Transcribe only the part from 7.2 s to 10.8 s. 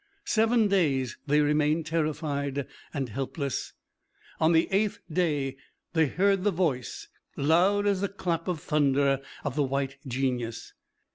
loud as a clap of thunder, of the White Genius.